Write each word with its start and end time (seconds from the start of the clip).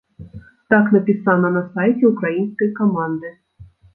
Так 0.73 0.87
напісана 0.95 1.51
на 1.59 1.61
сайце 1.75 2.05
ўкраінскай 2.13 2.73
каманды. 2.83 3.29